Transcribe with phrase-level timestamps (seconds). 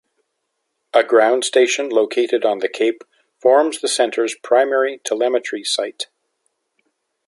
[0.95, 3.03] A ground station located on the cape
[3.39, 6.07] forms the centre's primary telemetry site.